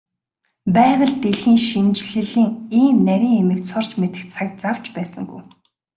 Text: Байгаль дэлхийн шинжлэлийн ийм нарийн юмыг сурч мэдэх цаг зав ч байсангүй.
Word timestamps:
Байгаль 0.75 1.17
дэлхийн 1.23 1.59
шинжлэлийн 1.67 2.51
ийм 2.81 2.97
нарийн 3.07 3.37
юмыг 3.41 3.61
сурч 3.69 3.89
мэдэх 4.01 4.23
цаг 4.33 4.49
зав 4.61 4.77
ч 4.83 4.85
байсангүй. 4.95 5.41